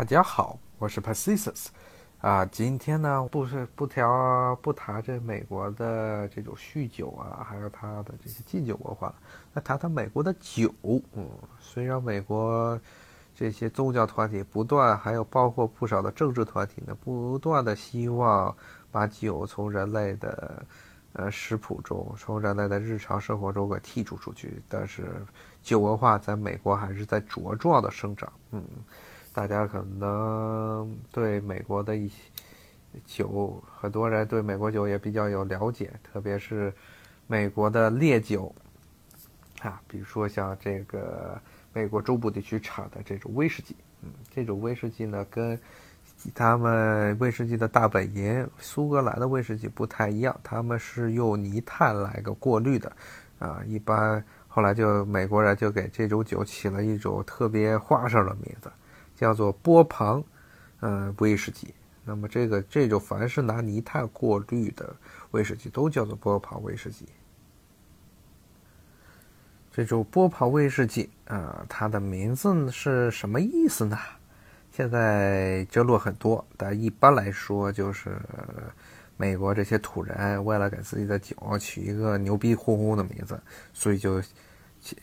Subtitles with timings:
[0.00, 1.66] 大家好，我是 Pacisus，
[2.22, 9.14] 啊，今天呢不是不调不谈这美国的这种酗酒啊，还有它的这些禁酒文化，
[9.52, 10.72] 那谈谈美国的酒。
[11.12, 11.28] 嗯，
[11.60, 12.80] 虽然美国
[13.34, 18.56] 这些宗教团体不断，还有包括不少的政治团体呢，不断的希望
[18.90, 20.64] 把酒从人类的
[21.12, 25.22] 呃食谱中，从人类的日常生活中给剔除出去，但是
[25.62, 28.32] 酒文化在美国还是在茁壮的生长。
[28.52, 28.64] 嗯。
[29.32, 32.16] 大家可能对美国的一些
[33.06, 36.72] 酒，很多人对美国酒也比较有了解，特别是
[37.28, 38.52] 美国的烈酒
[39.62, 41.40] 啊，比如说像这个
[41.72, 45.58] 美国中部地区产的这种威士忌，嗯，这种威士忌呢，跟
[46.34, 52.92] 他们威士忌的大本营苏格兰的威士忌不太一样，他们是用泥炭来个过滤的，
[53.38, 58.68] 啊，一般后来就美国人就给这种酒起了一种特别花哨的名字。
[59.20, 60.24] 叫做波旁，
[60.80, 61.74] 嗯，威士忌。
[62.06, 64.96] 那么这个这种凡是拿泥炭过滤的
[65.32, 67.06] 威士忌，都叫做波旁威士忌。
[69.70, 73.98] 这种波旁威士忌啊，它的名字是什么意思呢？
[74.72, 78.16] 现在争论很多，但一般来说就是
[79.18, 83.38] 美国这些土人为了给自己的酒取一个牛逼哄哄的名字，
[83.74, 84.22] 所以就。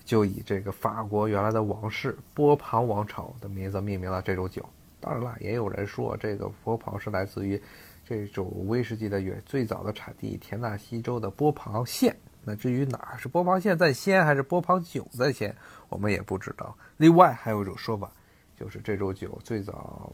[0.03, 4.67] 就以这个法国原来的王室波旁王朝的名字命名了这种酒。
[4.99, 7.61] 当然了，也有人说这个波旁是来自于
[8.05, 12.15] 这种威士忌的原最早的产地田纳西州的波旁县。
[12.43, 15.55] 那至于哪是波旁县在先，还是波旁酒在先，
[15.89, 16.75] 我们也不知道。
[16.95, 18.09] 另外还有一种说法，
[18.57, 20.11] 就是这种酒最早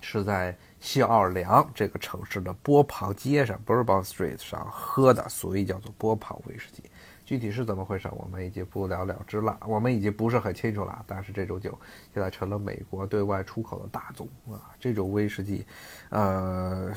[0.00, 6.82] 是在新奥尔良这个城市的波旁街上 （Bourbon Street） 上喝的，所以叫做波旁威士忌。
[7.26, 9.58] 具体是怎么回事，我们已经不了了之了。
[9.66, 11.04] 我们已经不是很清楚了。
[11.08, 11.76] 但是这种酒
[12.14, 14.70] 现在成了美国对外出口的大宗啊！
[14.78, 15.66] 这种威士忌，
[16.10, 16.94] 呃，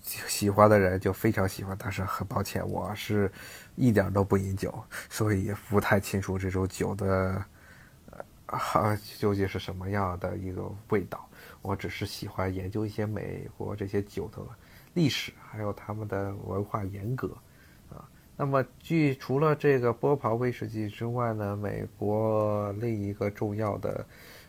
[0.00, 1.76] 喜欢的人就非常喜欢。
[1.76, 3.30] 但是很抱歉，我是
[3.74, 4.72] 一点都不饮酒，
[5.10, 7.44] 所以不太清楚这种酒的
[8.46, 11.28] 呃究竟是什么样的一个味道。
[11.62, 14.40] 我只是喜欢研究一些美国这些酒的
[14.94, 17.36] 历史，还有他们的文化严格。
[18.42, 24.04] 那么，据除了这个波旁威士忌之外呢，美国另一个重要的，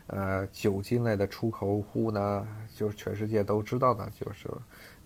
[0.08, 2.44] 呃，酒精类的出口户呢，
[2.74, 4.50] 就是全世界都知道的，就是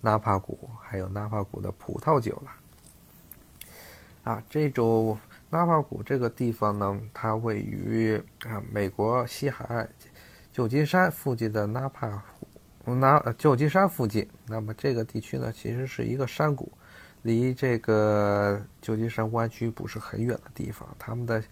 [0.00, 2.50] 纳帕谷，还有纳帕谷的葡萄酒了。
[4.25, 5.19] 啊，这种
[5.50, 8.16] 纳帕谷这个地方呢，它位于
[8.47, 9.87] 啊美国西海岸
[10.50, 12.25] 旧金山附近的纳帕
[12.87, 14.26] 湖，纳旧金山附近。
[14.47, 16.72] 那么这个地区呢，其实是一个山谷。
[17.23, 21.43] 离这个旧金山湾区不是很远的地方，他们的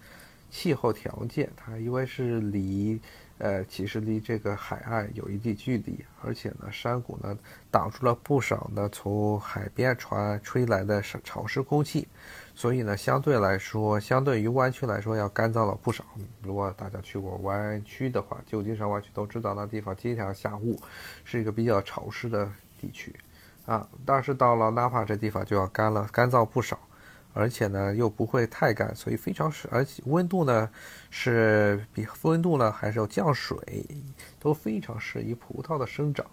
[0.49, 2.99] 气候条件，它因为是离，
[3.37, 7.37] 呃，其实离这个海岸有一定距离，而且呢，山谷呢
[7.69, 12.07] 挡住了不少呢从海边传吹来的潮湿空气，
[12.55, 16.05] 所以呢，相对来说，相对于湾区来说要干燥了不少。
[16.41, 20.79] 如果大家去过湾区的话，旧金山湾区都知道那地方经常下雾，
[21.25, 22.49] 是一个比较潮湿的
[22.79, 23.13] 地区。
[23.67, 26.79] 啊，但是到了纳帕这地方就要干了，干燥不少，
[27.33, 30.69] 而且呢又不会太干，所以非常适，而且温度呢
[31.09, 33.57] 是比温度呢还是要降水，
[34.39, 36.25] 都非常适宜葡萄的生长，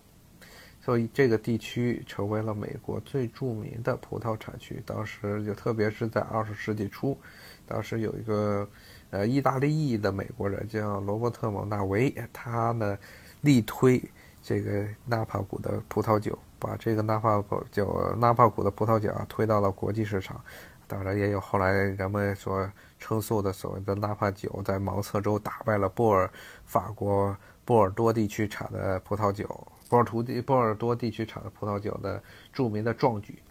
[0.80, 4.80] 所以这个地区成为了美国最著名的葡萄产区。
[4.86, 7.18] 当时就特别是在二十世纪初，
[7.66, 8.68] 当时有一个
[9.10, 12.96] 呃意大利裔的美国人叫罗伯特蒙纳维，他呢
[13.40, 14.00] 力推
[14.44, 16.38] 这个纳帕谷的葡萄酒。
[16.56, 20.42] 把这个纳帕谷酒、纳帕谷的葡萄酒啊推到了国际市场，
[20.86, 22.66] 当然也有后来人们所
[22.98, 26.30] 称颂的所谓的纳帕酒，在盲测中打败了波尔
[26.64, 29.46] 法国波尔多地区产的葡萄酒，
[29.90, 33.42] 波尔图地波尔多地区产的葡萄酒的著名的壮举，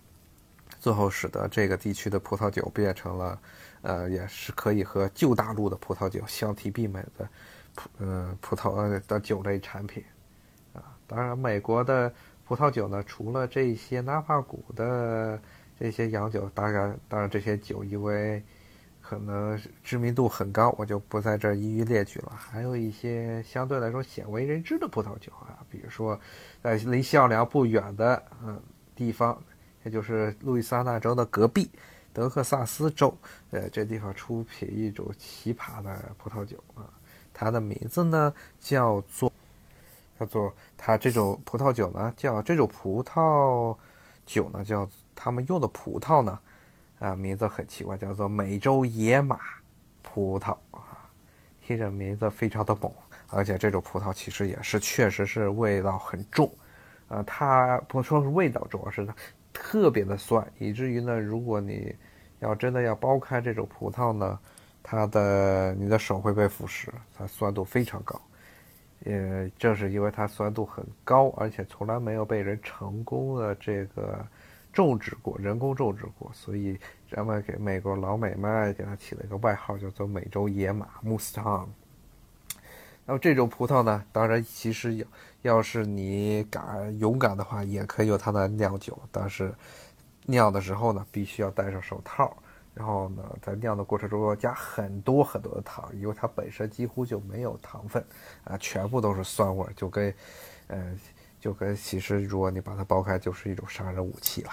[0.79, 3.39] 最后使得这个地区的葡萄酒变成了，
[3.83, 7.29] 呃，也是可以和旧大陆的葡萄酒相提并美的
[7.75, 10.03] 葡呃葡萄的酒类产品，
[11.13, 12.11] 当然美国的。
[12.45, 15.39] 葡萄酒呢，除了这些纳帕谷的
[15.79, 18.43] 这些洋酒，当然，当然这些酒因为
[19.01, 22.33] 可能知名度很高，我就不在这一一列举了。
[22.35, 26.19] 还有一些相对来说鲜为人知的葡萄酒啊，比如说
[26.61, 28.61] 在离西奥良不远的嗯
[28.93, 29.41] 地方，
[29.85, 31.71] 也就是路易斯安那州的隔壁
[32.11, 33.17] 德克萨斯州，
[33.51, 36.91] 呃，这地方出品一种奇葩的葡萄酒啊，
[37.33, 39.31] 它的名字呢叫做。
[40.19, 43.75] 叫做它这种葡萄酒呢，叫这种葡萄
[44.25, 46.39] 酒呢，叫他们用的葡萄呢，
[46.99, 49.39] 啊，名字很奇怪，叫做美洲野马
[50.01, 51.09] 葡萄啊，
[51.61, 52.91] 听着名字非常的猛，
[53.29, 56.49] 而且这种葡萄其实也是确实是味道很重，
[57.07, 59.15] 啊，它不说是味道重，而是它
[59.51, 61.95] 特别的酸，以至于呢，如果你
[62.39, 64.39] 要真的要剥开这种葡萄呢，
[64.81, 68.21] 它的你的手会被腐蚀，它酸度非常高。
[69.05, 74.25] 也正是因为它酸度很高，而且从来没有被人成功的这个
[74.71, 76.79] 种植过，人工种植过，所以
[77.09, 81.67] 人们给美国老美们给它起了一个外号，叫做“美洲野马 ”（Mustang）。
[83.05, 85.05] 那么这种葡萄呢，当然其实要
[85.41, 89.53] 要是你敢勇敢的话，也可以用它来酿酒，但是
[90.25, 92.35] 酿的时候呢，必须要戴上手套。
[92.73, 98.03] 然后呢，在酿的过程中要加很多很多的糖，因为它本身几乎就没有糖分，
[98.43, 100.13] 啊，全部都是酸味，就跟，
[100.67, 100.97] 呃，
[101.39, 104.51] 就跟其实如果你把它剥开，就是一种杀人武器了，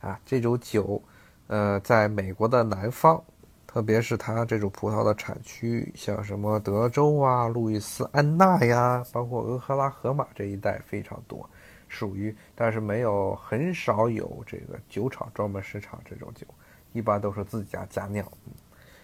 [0.00, 1.02] 啊，这种酒，
[1.48, 3.22] 呃，在美国的南方，
[3.66, 11.48] 特别是它这种葡萄的产区，像什么德州啊、路易斯安那呀，包括俄克拉荷马这一带非常多，
[11.86, 16.46] 属于，但是没有很少有这个酒厂专门生产这种酒。
[16.92, 18.26] 一般都是自家家酿，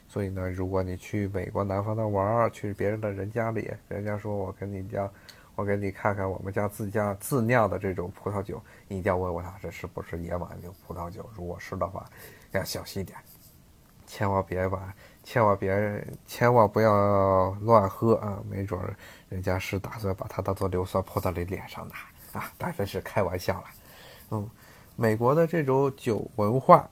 [0.09, 5.09] 所以呢，如果你去美国南方的玩儿，去别人的人家里，人家说我跟你家，
[5.55, 12.05] 我给你看看我们家自家自酿的这种葡萄酒，你一定要问问他这是不是野马酒葡萄酒，如果是的话，
[12.53, 13.19] 要小心点，
[14.07, 18.81] 千万别把，千万别，千万不要乱喝啊，没准
[19.29, 21.95] 人家是打算把它当做硫酸泼到你脸上的
[22.39, 23.65] 啊，当然是开玩笑了，
[24.31, 24.51] 嗯，
[24.97, 26.89] 美国的这种酒文化。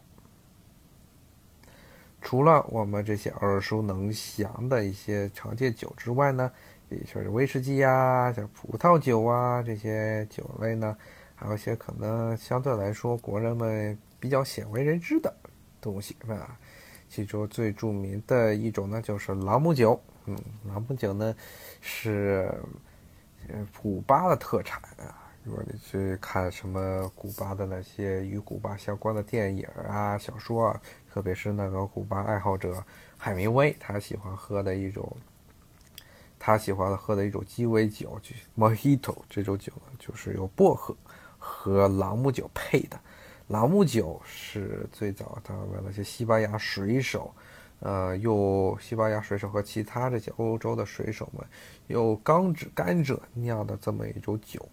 [2.22, 6.50] 除了我们这些耳熟能详的一些常见酒之外呢，
[6.88, 10.96] 也就是威士忌呀、像葡萄酒啊这些酒类呢，
[11.34, 15.34] 还有一些可能相对来说国人们比较鲜为人知的
[15.80, 16.56] 东西啊。
[17.08, 20.00] 其中最著名的一种呢，就是朗姆酒。
[20.24, 21.34] 嗯，朗姆酒呢
[21.80, 22.48] 是
[23.48, 25.21] 呃古巴的特产啊。
[25.44, 30.80] 如果你去看什么古巴的那些与古巴相关的电影啊、小说啊。
[31.12, 32.82] 特别是那个古巴爱好者
[33.18, 35.14] 海明威，他喜欢喝的一种，
[36.38, 40.96] 他喜欢喝的一种鸡尾酒，就 Mojito 这种酒呢，就是由薄荷
[41.38, 42.98] 和朗姆酒配的。
[43.48, 47.30] 朗姆酒是最早他们那些西班牙水手，
[47.80, 51.46] 呃，用西班牙水手和其他这些欧洲的水手们
[51.88, 54.66] 用甘蔗甘蔗酿的这么一种酒。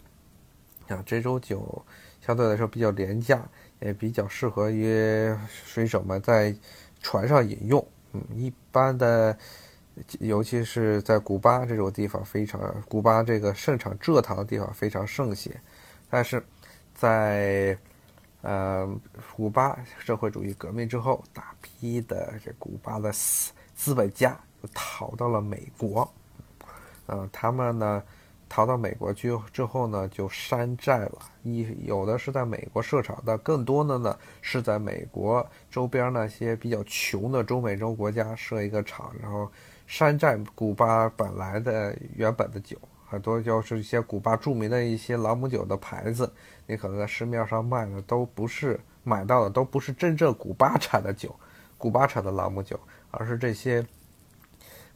[0.90, 1.86] 啊，这种酒
[2.22, 3.42] 相对来说比较廉价。
[3.82, 6.54] 也比较适合于水手们在
[7.02, 7.88] 船上饮用。
[8.12, 9.38] 嗯，一般的，
[10.20, 12.60] 尤其是在古巴这种地方，非常
[12.90, 15.50] 古巴这个盛产蔗糖的地方非常盛行。
[16.10, 16.44] 但是，
[16.94, 17.78] 在
[18.42, 18.86] 呃
[19.34, 24.38] 古巴社会主义革命之后，大批的这古巴的资资本家
[24.74, 26.14] 逃到了美国。
[27.08, 28.04] 嗯，他们呢？
[28.50, 31.20] 逃到美国去之后呢，就山寨了。
[31.44, 39.50] 一有的是在美国设厂，但更多的呢是在美国周边那些比较穷的中美洲国家设一个厂，然后
[39.86, 42.76] 山寨古巴本来的原本的酒，
[43.08, 46.30] 很多就是一些古巴著名的一些朗姆酒的牌子，
[46.66, 51.34] 你可能在市面上卖的都不是买到的，都不是真正古巴产的酒，
[51.78, 52.80] 古巴产的朗姆酒，
[53.12, 53.86] 而是这些。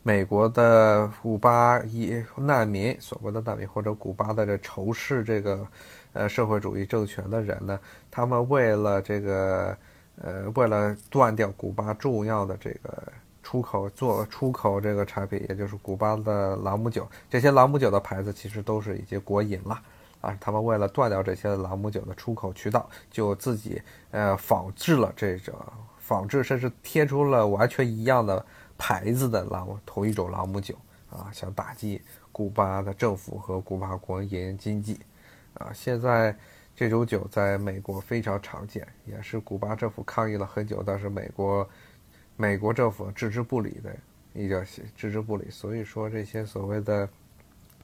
[0.06, 5.66] 美国的古巴一难民，所谓的难民或者古巴的这仇视这个，
[6.12, 7.80] 呃，社会主义政权的人呢，
[8.12, 9.78] 他们为了这个，
[10.22, 13.02] 呃，为了断掉古巴重要的这个
[13.44, 19.82] 出口做出口这个产品，也就是古巴的朗姆酒，这些朗姆酒的牌子其实都是已经国营了，
[20.20, 23.82] 啊，他们为了断掉这些朗姆酒的出口渠道，就自己
[24.12, 25.56] 呃仿制了这种
[25.98, 28.46] 仿制，甚至贴出了完全一样的。
[28.84, 30.76] 牌子的朗同一种朗姆酒
[31.10, 32.02] 啊，想打击
[32.34, 35.00] 古巴的政府和古巴国营经济
[35.54, 35.72] 啊。
[35.74, 36.36] 现在
[36.76, 41.70] 这种酒在美国非常常见，也是古巴政府抗议了很久，但是美国
[42.36, 43.96] 美国政府置之不理的
[44.34, 44.66] 一个
[44.98, 45.50] 置之不理。
[45.50, 47.08] 所以说这些所谓的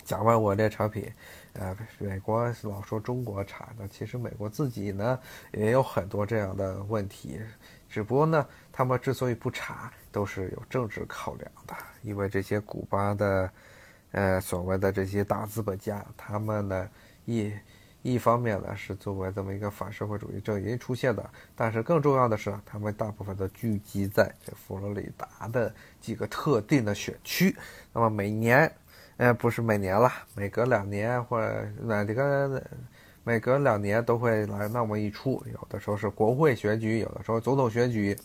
[0.04, 1.10] 假外伪劣产品，
[1.54, 5.18] 呃，美国老说中国产的，其实美国自己呢
[5.54, 7.40] 也有很多这样的问题，
[7.90, 9.92] 只不过呢，他们之所以不查。
[10.12, 13.52] 都是有政治考量的，因为这些古巴的，
[14.12, 16.90] 呃，所谓的这些大资本家，他们呢，
[17.26, 17.54] 一
[18.02, 27.56] 一方面呢是作为这么一个反社会主义阵营出现的，但是更重要的是，他们大部分都聚集在这佛罗里达的几个特定的选区。
[27.94, 28.76] 那么每年，
[29.18, 32.60] 呃，不是每年了，每隔两年或者哪这个
[33.24, 38.18] 每隔两年都会来那么一出，有的时候是国会选举，有的时候总统选举。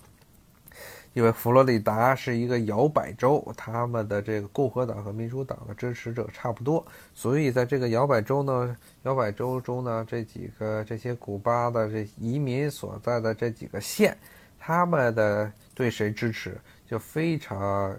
[1.12, 6.84] 因为佛罗里达是一个摇摆州，他们的这个共和党和民主党的支持者差不多，
[7.14, 14.18] 所以在这个摇摆州呢，摇摆州中呢，这几个这些古巴的这移民所在的这几个县，
[14.58, 17.96] 他们的对谁支持就非常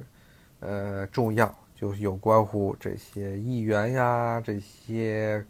[0.60, 5.42] 呃重要，就有关乎这些议员呀，这些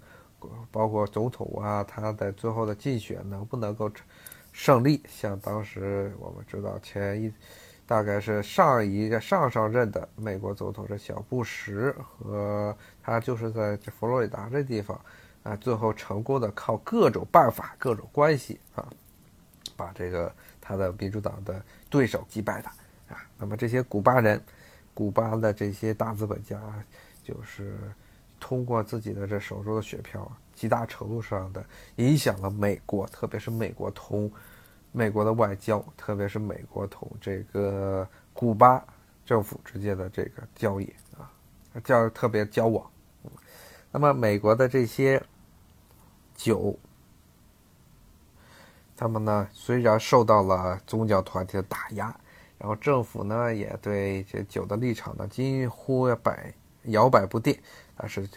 [0.71, 3.91] 包括总统啊，他在最后的竞选能不能够。
[4.57, 7.29] 胜利，像当时我们知道前一，
[7.85, 12.73] 大概是上一个上上任的美国总统是小布什，和
[13.03, 14.97] 他就是在这佛罗里达这地方，
[15.43, 18.87] 啊，最后成功的靠各种办法、各种关系啊，
[19.75, 22.69] 把这个他的民主党的对手击败的
[23.13, 23.27] 啊。
[23.37, 24.41] 那么这些古巴人，
[24.93, 26.57] 古巴的这些大资本家，
[27.21, 27.77] 就是
[28.45, 30.31] 通过自己的这手中的雪票。
[30.53, 34.31] 极大程度上的影响了美国，特别是美国同
[34.91, 38.81] 美国的外交，特别是美国同这个古巴
[39.25, 40.85] 政府之间的这个交易
[41.17, 41.27] 啊，
[41.83, 42.89] 交特别交往。
[43.91, 45.21] 那么美国的这些
[46.35, 46.77] 酒，
[48.95, 52.15] 他们呢虽然受到了宗教团体的打压，
[52.57, 57.59] 然后政府呢也对这酒的立场呢几乎摆摇摆不定，
[57.95, 58.27] 但是。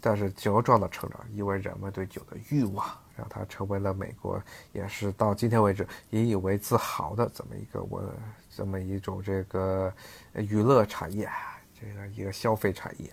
[0.00, 2.86] 但是茁壮的成长，因为人们对酒的欲望，
[3.16, 4.40] 让它成为了美国
[4.72, 8.00] 也是到今天为止引以为自豪的这么一个我
[8.48, 9.92] 这么一种这个
[10.34, 11.28] 娱乐产业，
[11.74, 13.12] 这个一个消费产业。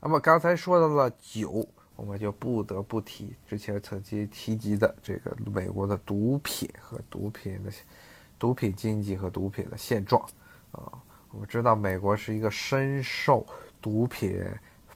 [0.00, 7.70] 那么刚才说到了酒，我们就不得不提之前曾经提及的这个美国的毒品和毒品的
[8.40, 10.20] 毒品经济和毒品的现状
[10.72, 11.00] 啊。
[11.30, 13.46] 我们知道美国是一个深受
[13.80, 14.44] 毒品。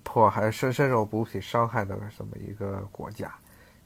[0.08, 3.34] 迫害深深受毒品伤害的这么一个国家，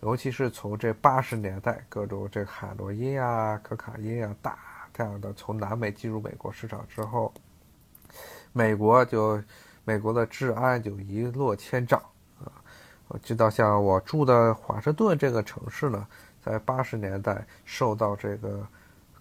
[0.00, 4.58] 尤其是从这八十年代，各种这海洛因啊、可卡因啊大
[4.98, 7.32] 量的从南美进入美国市场之后，
[8.52, 9.42] 美国就
[9.82, 11.98] 美国的治安就一落千丈
[12.38, 12.52] 啊！
[13.08, 16.06] 我知道，像我住的华盛顿这个城市呢，
[16.44, 18.64] 在八十年代受到这个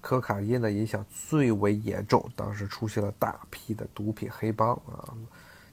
[0.01, 5.15] 可卡因的影响最为严重，当时出现了大批的毒品黑帮啊。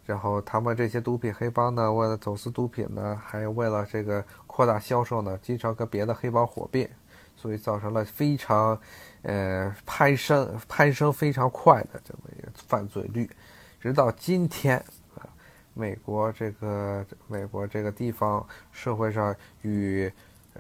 [0.07, 6.89] 然后他们这些毒品黑帮呢，为了走私毒品呢，还有为了这个扩大销售呢，经常跟别的黑帮火并，
[7.35, 8.81] 所以造成了非常，
[9.23, 13.29] 呃，攀升攀升非常快的这么一个犯罪率。
[13.81, 14.81] 直到今天，
[15.75, 20.11] 美国这个美国这个地方社会上与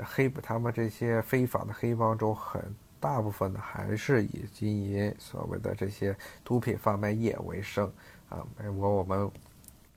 [0.03, 2.61] 黑他们这些非法的黑帮中，很
[2.99, 7.89] 大部分的还是以经营所谓的这些毒品贩卖业为生。
[8.29, 9.31] 啊，美国我们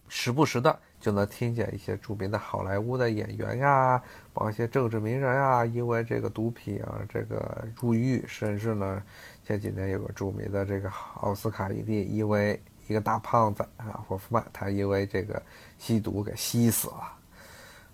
[0.08, 4.02] 时不时的就能听见一些著名的好莱坞的演员呀，
[4.34, 9.04] 包括一些政治名人啊，因为这个毒品啊，这个入狱，甚至呢，
[9.44, 15.42] 前几年有个著名的这个奥斯卡影帝，因为一个大胖子啊，霍夫曼，他因为这个
[15.78, 17.14] 吸毒给吸死了，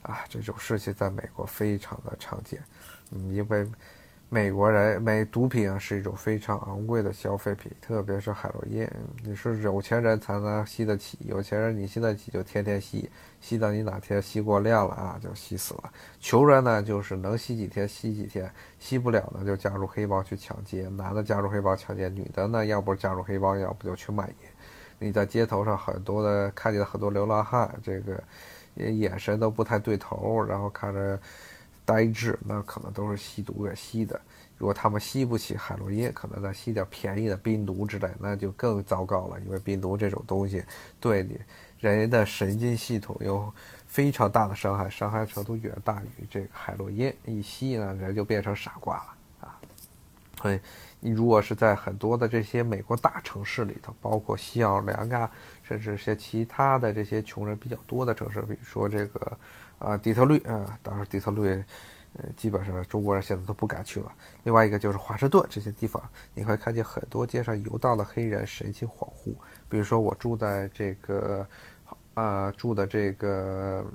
[0.01, 2.61] 啊，这种事情在美国非常的常见，
[3.11, 3.67] 嗯，因为。
[4.27, 8.85] 美国人买毒品啊是一种非常昂贵的消费品，特别是海洛因，
[9.23, 15.93] 你是有钱人才能吸得起，有钱人你吸得起就天天吸，吸到你哪天吸过量了啊就吸死了。
[16.19, 24.35] 穷人呢就是能吸几天吸几天，吸不了呢就加入黑帮去抢劫，男的加入黑帮抢劫，女的呢要不加入黑帮，要不就去卖淫。
[24.97, 28.21] 你在街头上很多的看见很多流浪汉，这个
[28.73, 31.17] 眼神都不太对头，然后看着。
[31.85, 34.19] 呆滞，那可能都是吸毒给吸的。
[34.57, 39.39] 如果他们吸不起海洛因，可能再吸点便宜的冰毒之类，那就更糟糕了。
[39.41, 40.63] 因为冰毒这种东西
[40.99, 41.37] 对你
[41.79, 43.53] 人的神经系统有
[43.85, 47.13] 非常大的伤害，伤害程度远大于这个海洛因。
[47.25, 49.59] 一吸呢，人就变成傻瓜了啊！
[50.41, 50.59] 所以，
[51.01, 55.29] 你如果是在很多的这些美国大城市里头，包括西奥良啊，
[55.63, 59.37] 甚至一些其他的这些穷人比较多的城市，比如说这个。
[59.85, 61.63] 啊，底特律啊，当然底特律，
[62.17, 64.11] 呃，基本上中国人现在都不敢去了。
[64.43, 66.01] 另外一个就是华盛顿这些地方，
[66.33, 69.35] 你会看见很多街上游荡的黑人，神情恍惚。
[69.69, 71.47] 比如说我住在这个，
[72.15, 73.85] 呃，住的这个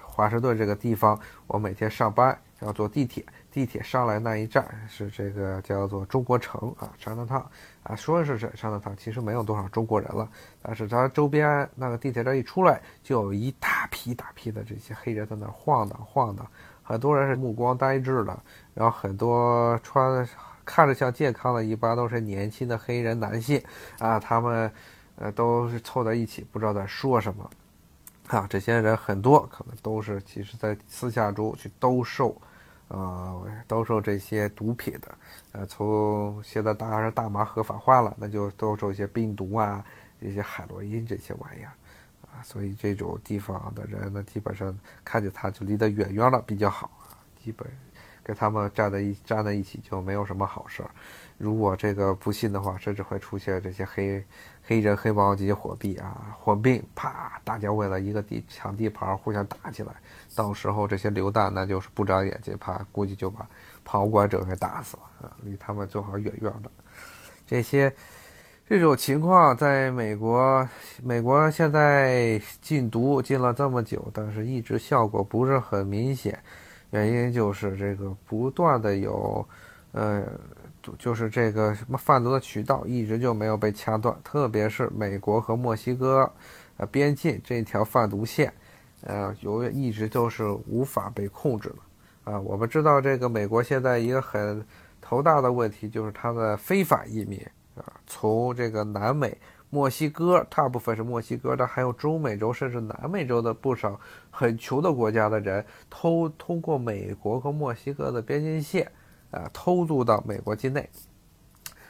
[0.00, 3.24] 华盛顿这个地方，我每天上班要坐地铁。
[3.52, 7.48] 地铁上来那一站是这个叫做中国城啊，长乐烫
[7.84, 10.28] 啊，说是这长乐烫，其实没有多少中国人了。
[10.60, 16.44] 但是它周边那个地铁站一出来，就有一大批大批的这些黑人在那晃荡晃荡，
[16.82, 18.36] 很多人是目光呆滞的，
[18.74, 20.28] 然后很多穿
[20.64, 23.62] 看着像健康的，一般都是年轻的黑人男性
[24.00, 24.68] 啊，他们
[25.14, 27.48] 呃都是凑在一起，不知道在说什么
[28.26, 28.48] 啊。
[28.50, 32.36] 这些人很多可能都是其实在私下中去兜售。
[32.88, 35.14] 呃，兜售这些毒品的，
[35.52, 39.84] 呃，从现在当然是大麻合法化了，那就兜售一些冰毒啊，
[40.20, 41.72] 一些海洛因这些玩意儿，
[42.22, 47.66] 啊，所以这种地方的人呢，基本上看见他就离得远远了比较好啊，基本
[48.24, 50.90] 跟他们站在一站在一起就没有什么好事儿。
[51.36, 54.24] 如果这个不信的话，甚至会出现这些黑
[54.62, 59.92] 黑人黑帮及火币啊，火并，啪，大家为了一个地抢地盘互相打起来，
[60.34, 63.46] 到时候这些流弹那就是不长眼睛，怕估计就把
[63.84, 66.70] 旁观者给打死了啊，离他们最好远远的。
[67.46, 67.92] 这些
[68.66, 70.66] 这种情况在美国，
[71.02, 76.38] 美国现在禁毒禁了这么久，但是一直效果不是很明显，
[76.94, 79.46] 原因就是这个不断的有，
[79.92, 80.24] 呃。
[80.98, 86.30] 就是这个什么贩毒的渠道一直就没有被掐断，特别是美国和墨西哥，
[86.76, 88.52] 呃边境这条贩毒线，
[89.00, 94.62] 呃有一直都是无法被控制的，啊，我们知道这个美国现在一个很
[95.00, 97.40] 头大的问题就是它的非法移民，
[97.74, 99.34] 啊，从这个南美
[99.74, 103.98] 墨西哥，大部分是墨西哥的，还有中美洲甚至南美洲的不少
[104.30, 108.88] 很穷的国家的人，偷通过美国和墨西哥的边境线。
[109.32, 110.88] 啊，偷渡到美国境内。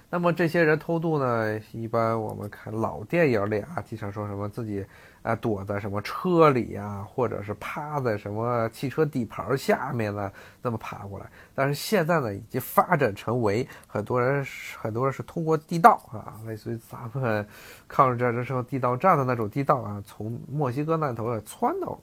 [0.09, 1.61] 那么这些人偷渡呢？
[1.73, 4.83] 一般我们看老电影里啊，经常说什么自己
[5.25, 10.31] 啊躲在什么车里呀，或者是趴在什么汽车底盘下面呢，
[10.63, 11.27] 那么爬过来。
[11.53, 14.47] 但是现在呢，已经发展成为很多人
[14.81, 17.45] 很多人是通过地道啊，类似于咱们
[17.89, 21.99] 抗日战争时候地道战的那种地道啊，从墨西哥那头啊窜到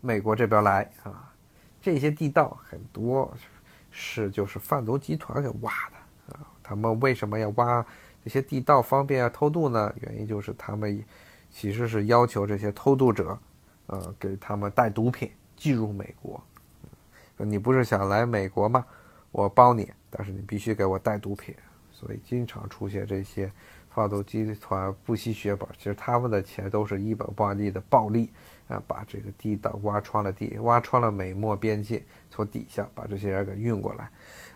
[0.00, 1.32] 美国这边来啊。
[1.80, 3.32] 这些地道很多。
[3.90, 6.46] 是，就是贩毒集团给挖的啊！
[6.62, 7.84] 他们为什么要挖
[8.22, 9.92] 这些地道方便偷渡呢？
[10.02, 11.02] 原因就是他们
[11.50, 13.38] 其实是要求这些偷渡者，
[13.86, 16.42] 呃，给他们带毒品进入美国。
[17.36, 18.84] 你不是想来美国吗？
[19.30, 21.54] 我帮你，但是你必须给我带毒品。
[21.90, 23.50] 所以经常出现这些
[23.90, 28.30] 贩毒集团不惜血本，其实他们的钱都是一本万利的暴利。
[28.68, 34.10] 啊，把这个地道挖穿了地，挖穿了美墨边境，从底下把这些人给运过来，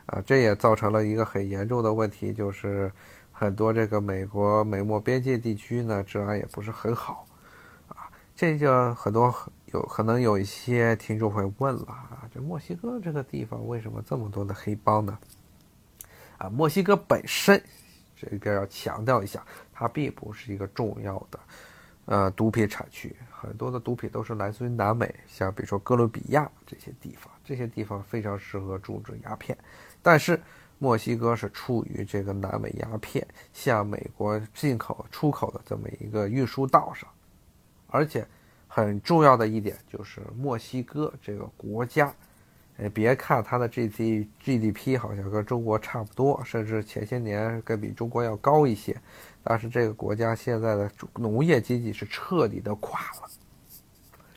[0.05, 2.93] 啊，这也造成了一个很严重的问题，就是
[3.33, 7.27] 很多这个美国美墨边界地区呢，治安也不是很好，
[7.89, 9.35] 啊，这就很多
[9.73, 15.19] 有可能有一些听众会问了啊，这墨西哥这个地方为什么这么多的黑帮呢？
[16.39, 17.61] 啊，墨西哥本身
[18.17, 21.41] 这边要强调一下，它并不是一个重要的。
[22.05, 29.57] 呃，毒品产区很多的毒品都是来自于南美，像比如说哥伦比亚这些地方，这些地方非常适合种植鸦片。
[30.03, 30.39] 但是
[30.83, 37.09] 墨西哥是处于这个南美鸦片向美国进口、出口的这么一个运输道上，
[37.87, 38.27] 而且
[38.67, 42.13] 很重要的一点就是墨西哥这个国家。
[42.79, 49.01] 哎，别看它的 G D G D P 好像跟中国差不多，甚至前些年更比中国要高一些，
[49.45, 53.31] 但是这个国家现在的农业经济是彻底的垮了。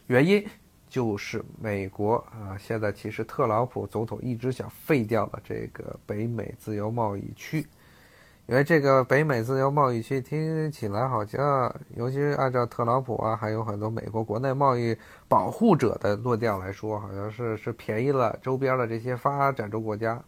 [0.05, 0.47] 原因
[0.95, 7.67] 就是美国啊，现在其实特朗普总统一直想废掉的这个北美自由贸易区。
[8.47, 20.23] 因为这个北美自由贸易区听起来好像，尤其是按照特朗普啊，还有很多美国国内贸易保护者的论调来说，好像是是便宜了周边的这些发展中国家，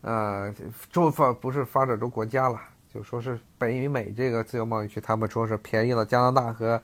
[0.00, 0.50] 呃，
[0.90, 2.58] 中发不是发展中国家了，
[2.90, 6.80] 就说是北美这个自由贸易区，他们说是便宜了加拿大和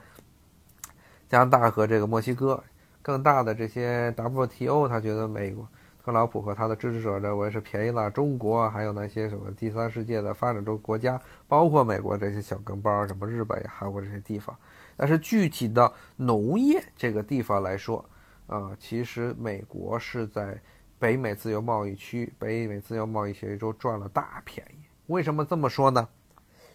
[1.27, 2.63] 加拿大和这个墨西哥，
[3.05, 5.69] 更大的这些 WTO，他觉得美国。
[6.03, 14.55] 特朗普和他的支持者认为是便宜了中国，还有那些什么第三世界的发展中国家，包括美国这些小跟班，什么日本、韩国这些地方。
[14.97, 18.05] 但是具体的农业这个地方来说，
[18.47, 20.59] 啊，其实美国是在
[20.99, 24.85] 北美自由贸易区、北美自由贸易协议中赚了大便宜。
[25.07, 26.09] 为什么这么说呢？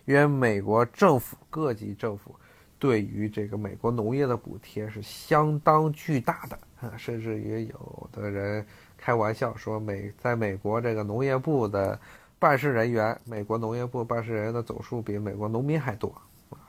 [0.06, 2.36] 因为美国政府各级政府
[2.80, 8.65] 对于这个美国农业的补贴是相当巨大的啊，甚至于有的人。
[9.02, 11.98] 开玩笑说，美在美国这个农业部的
[12.38, 16.13] 办事人员，美国农业部办事人员的总数比美国农民还多
[16.50, 16.60] 啊！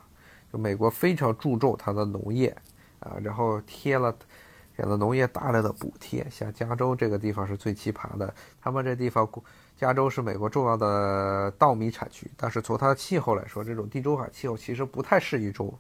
[0.52, 2.56] 就美国非常注重它的农业
[3.00, 4.14] 啊，然后贴了
[4.76, 6.24] 给了农业大量的补贴。
[6.30, 9.28] 像加州这个地方是最奇葩的，他们这地方，
[9.76, 15.76] 加州是美国重要的稻米产区，但是从它的气候来说，这种地中海气候其实不太适宜种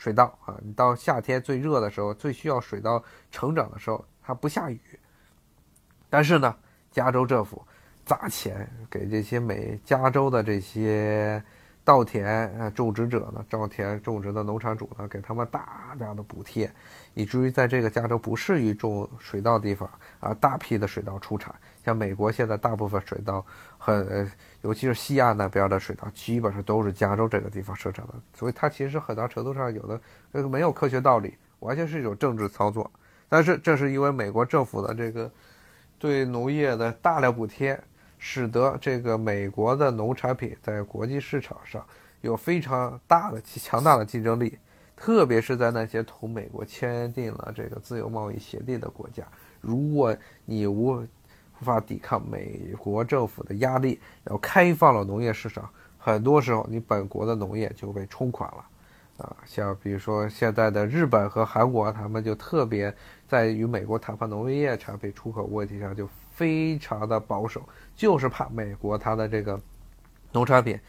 [0.00, 0.56] 水稻啊。
[0.62, 4.80] 你到夏天最热的时候，最需要水稻成长的时候，它不下雨。
[6.08, 6.56] 但是呢，
[6.90, 7.62] 加州政府
[8.06, 11.42] 砸钱给这些美加州的这些
[11.84, 12.26] 稻田
[12.58, 16.72] 啊种植者呢，稻田种植的农场主呢，给他们大量的补贴，
[17.14, 21.54] 以至于在这个加州不适于种水稻地方啊，大批的水稻出产。
[21.84, 23.44] 像美国现在大部分水稻，
[23.78, 24.30] 很
[24.62, 30.00] 尤其是西岸那边的水稻，基本上都是加州这个地方生产的，所以它其实很大程度上有的
[30.32, 32.90] 这个没有科学道理，完全是一种政治操作。
[33.28, 35.30] 但是正是因为美国政府的这个
[35.98, 37.80] 对农业的大量补贴。
[38.22, 41.82] 使得这个美国的农产品在国际市场上
[42.20, 44.58] 有非常大的、强大的竞争力，
[44.94, 49.24] 特别是在那些同美国签订了这个自由贸易协定的国家。
[49.62, 50.14] 如果
[50.44, 51.02] 你无
[51.60, 55.68] 无法抵抗美国政府的压力，要开放了农业市场，
[55.98, 58.66] 很多时候你本国的农业就被冲垮了。
[59.18, 62.94] 啊，像比如说现在的日本和韩国，他们就特别
[63.28, 67.60] 在与美国谈判农业产品出口问题上就非常的保守，
[67.94, 69.60] 就是怕美国它的这个
[70.32, 70.80] 农产品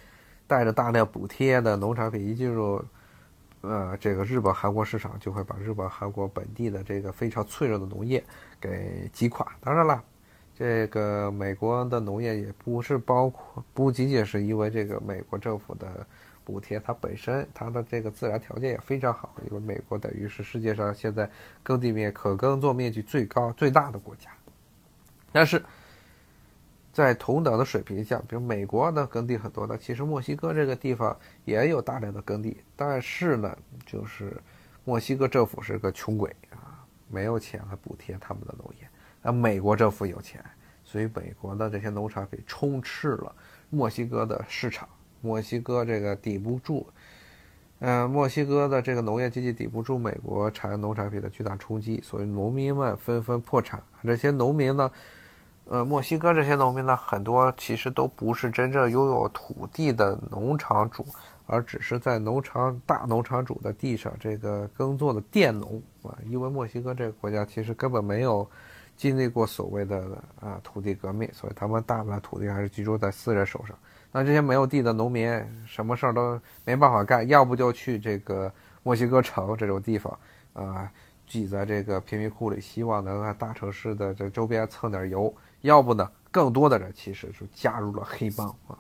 [0.47, 2.81] 带着大量补贴的农产品一进入
[3.59, 8.23] 呃这个日本韩国市场，就会把日本韩国本地的这个非常脆弱的农业
[8.61, 9.45] 给击垮。
[9.59, 10.01] 当然了，
[10.61, 16.05] 这个美国的农业也不是包括不仅仅是因为这个美国政府的。
[16.43, 21.29] 补贴它本身，它的这个自然条件也非常好，因为美国等于是世界上现在
[21.61, 24.31] 耕地面可耕作面积最高、最大的国家。
[25.31, 25.63] 但是
[26.91, 34.35] 在同等的水平下，比如美国的耕地很多的，其实墨西哥这个地方也有大量的耕地，但是呢，就是
[34.83, 38.89] 墨西哥政府是个穷鬼啊，没有钱来补贴他们的农业，
[39.21, 40.43] 啊美国政府有钱，
[40.83, 43.35] 所以美国的这些农产品充斥了
[43.69, 44.87] 墨西哥的市场。
[45.23, 46.87] 墨西哥这个抵不住，
[47.77, 53.83] 嗯，墨西哥的这个农业经济抵不住美国产农产品的巨大冲击，所以农民们纷纷破产。
[54.03, 54.91] 这些农民呢，
[55.65, 61.05] 呃，墨西哥这些农民呢，很多其实都不是真正拥有土地的农场主，
[61.45, 66.17] 而只是在农场大农场主的地上这个耕作的佃农啊。
[66.25, 68.49] 因为墨西哥这个国家其实根本没有
[68.95, 73.77] 经历过所谓的啊土地革命，所以他们大部分土地还是居住在私人手上。
[74.11, 75.29] 那这些没有地的农民，
[75.65, 78.51] 什么事儿都没办法干，要不就去这个
[78.83, 80.19] 墨西哥城这种地方，
[80.53, 80.91] 啊，
[81.25, 88.77] 挤在这个贫民窟里，希望能在大城市的这周边蹭点油；要不呢，更多的人其实是加入了黑帮啊。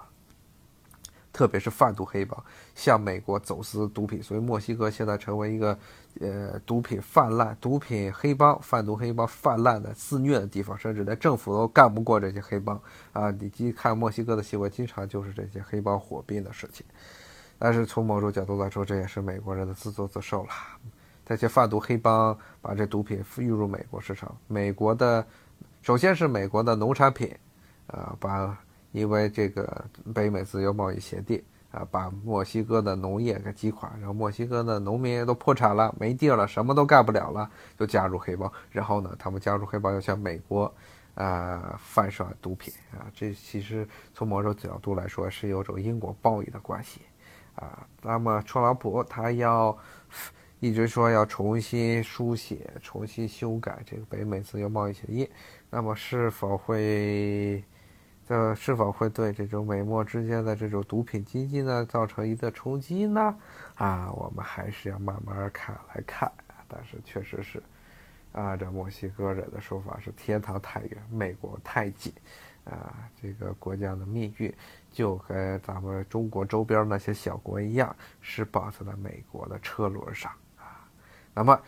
[1.33, 2.43] 特别是贩毒黑帮
[2.75, 5.77] 向美国走私毒品，所以墨西哥现在成为一个，
[6.19, 12.77] 呃，毒品泛滥、毒品黑帮、贩毒黑帮泛滥的肆虐的地方，甚至连政府都干不过这些黑帮
[13.13, 13.31] 啊！
[13.31, 16.85] 你去看墨西哥的新闻，经常就是这些黑帮火并的事情。
[17.57, 20.49] 但是从某种角度来说，这也是美国人的自作自受了。
[21.25, 25.25] 这些贩毒黑帮把这毒品运入美国市场，美国的
[25.81, 27.33] 首先是美国的农产品，
[27.87, 28.57] 啊，把。
[28.91, 37.49] 因为这个北美自由贸易协定啊，把墨西哥的农业给击垮，然后墨西哥的农民都破产了，没地儿了，什么都干不了了，
[37.79, 38.51] 就加入黑帮。
[38.69, 40.73] 然后呢，他们加入黑帮又向美国，
[41.15, 43.07] 啊，贩售毒品啊。
[43.13, 46.99] 这其实从某种角度来说是有种因果报应的关系
[47.55, 47.87] 啊。
[48.01, 49.77] 那么特朗普他要
[50.59, 55.29] 一直说要重新书写、重新修改这个北美自由贸易协议，
[55.69, 57.63] 那么是否会？
[58.31, 63.35] 这是否会对这种美墨之间的这种毒品经济呢造成一个冲击呢？
[63.75, 66.31] 啊，我们还是要慢慢看来看。
[66.65, 67.61] 但是确实是，
[68.31, 72.13] 啊，这墨西哥人的说法是天堂太远，美国太近，
[72.63, 74.53] 啊，这个国家的命运
[74.93, 80.87] 就跟咱们中国周边那些小国一样，是绑在了美国的车轮上啊。
[81.33, 81.59] 那么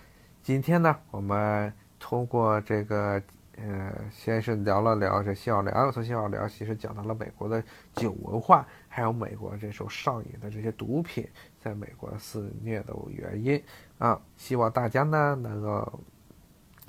[0.41, 3.21] 今天呢，我们通过这个。
[3.55, 7.63] 呃，先是聊了聊这新奥良，从新奥良其实讲到了美国的
[7.93, 11.27] 酒文化，还有美国这时候上瘾的这些毒品
[11.59, 13.63] 在美国肆虐的原因
[13.99, 14.19] 啊。
[14.37, 15.99] 希望大家呢能够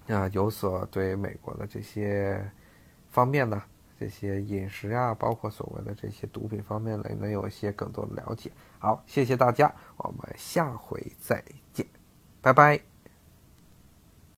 [0.09, 2.43] 啊有所对美国的这些
[3.11, 3.63] 方面呢，
[4.01, 8.51] 这些饮食啊，包括所谓的这些毒品方面呢，能有一些更多的了解。
[8.79, 11.87] 好，谢谢大家，我们下回再见，
[12.41, 12.94] 拜拜。